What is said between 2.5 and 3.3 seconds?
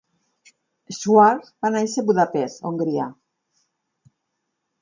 Hongria.